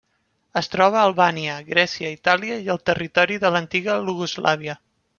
[0.61, 4.81] Es troba a Albània, Grècia, Itàlia i al territori de l'antiga Iugoslàvia.